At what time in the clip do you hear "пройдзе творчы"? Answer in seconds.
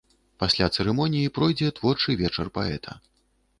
1.35-2.19